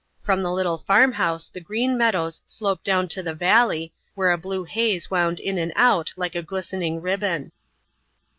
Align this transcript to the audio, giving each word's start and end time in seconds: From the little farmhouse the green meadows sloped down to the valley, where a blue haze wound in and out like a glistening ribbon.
From 0.23 0.41
the 0.41 0.49
little 0.51 0.79
farmhouse 0.79 1.47
the 1.47 1.59
green 1.59 1.95
meadows 1.95 2.41
sloped 2.43 2.83
down 2.83 3.07
to 3.09 3.21
the 3.21 3.35
valley, 3.35 3.93
where 4.15 4.31
a 4.31 4.35
blue 4.39 4.63
haze 4.63 5.11
wound 5.11 5.39
in 5.39 5.59
and 5.59 5.71
out 5.75 6.11
like 6.17 6.33
a 6.33 6.41
glistening 6.41 7.03
ribbon. 7.03 7.51